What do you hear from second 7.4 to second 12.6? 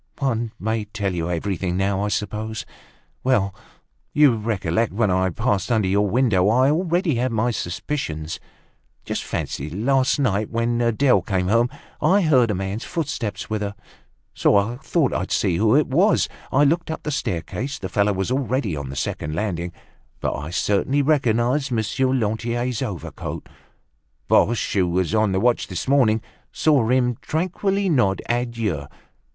suspicions. Just fancy, last night, when Adele came home, I heard a